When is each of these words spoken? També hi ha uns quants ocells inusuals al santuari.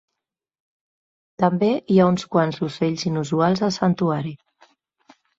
També 1.41 1.67
hi 1.95 1.99
ha 1.99 2.07
uns 2.11 2.25
quants 2.35 2.57
ocells 2.67 3.03
inusuals 3.09 3.61
al 3.69 3.75
santuari. 3.75 4.33